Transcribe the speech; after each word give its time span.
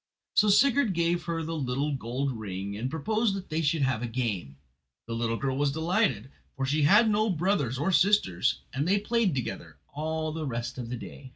So 0.35 0.49
Sigurd 0.49 0.95
gave 0.95 1.25
her 1.25 1.43
the 1.43 1.55
little 1.55 1.93
gold 1.93 2.31
ring, 2.31 2.75
and 2.75 2.89
proposed 2.89 3.35
that 3.35 3.49
they 3.49 3.61
should 3.61 3.83
have 3.83 4.01
a 4.01 4.07
game. 4.07 4.57
The 5.05 5.13
little 5.13 5.37
girl 5.37 5.55
was 5.55 5.71
delighted, 5.71 6.31
for 6.57 6.65
she 6.65 6.81
had 6.81 7.07
no 7.07 7.29
brothers 7.29 7.77
or 7.77 7.91
sisters, 7.91 8.61
and 8.73 8.87
they 8.87 8.97
played 8.97 9.35
together 9.35 9.77
all 9.93 10.31
the 10.31 10.47
rest 10.47 10.79
of 10.79 10.89
the 10.89 10.97
day. 10.97 11.29